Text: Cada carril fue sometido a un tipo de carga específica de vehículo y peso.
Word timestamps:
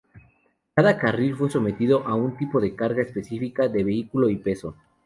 Cada 0.73 0.97
carril 0.97 1.35
fue 1.35 1.51
sometido 1.51 2.07
a 2.07 2.15
un 2.15 2.35
tipo 2.35 2.59
de 2.59 2.75
carga 2.75 3.03
específica 3.03 3.67
de 3.67 3.83
vehículo 3.83 4.31
y 4.31 4.37
peso. 4.37 4.75